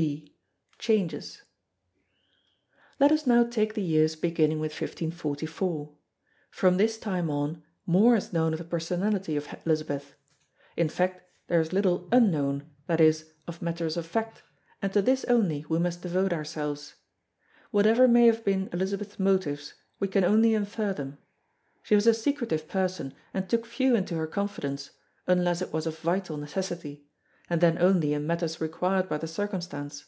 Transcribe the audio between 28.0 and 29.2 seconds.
in matters required by